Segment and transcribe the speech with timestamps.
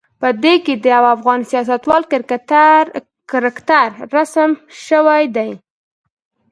[0.21, 2.03] په دې کې د یوه افغان سیاستوال
[3.31, 4.51] کرکتر رسم
[4.87, 5.51] شوی دی.